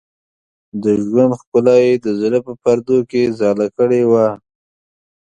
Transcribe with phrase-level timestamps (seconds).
[0.83, 4.27] د ژوند ښکلا یې د زړه په پردو کې ځاله کړې وه.